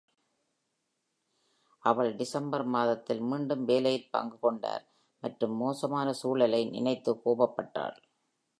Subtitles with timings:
[1.83, 4.85] அவள் டிசம்பர் மாதத்தில் மீண்டும் வேலையில் பங்கு கொண்டார்
[5.23, 7.97] மற்றும் மோசமான சூழலை நினைத்து கோபப்படாள்.